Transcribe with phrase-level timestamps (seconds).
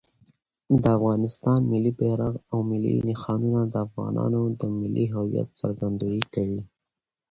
[0.81, 6.61] د افغانستان ملي بیرغ او ملي نښانونه د افغانانو د ملي هویت څرګندویي کوي.